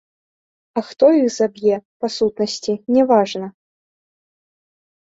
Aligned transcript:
А 0.79 0.83
хто 0.87 1.05
іх 1.17 1.27
заб'е, 1.35 1.77
па 1.99 2.07
сутнасці, 2.17 2.73
не 2.97 3.01
важна. 3.13 3.47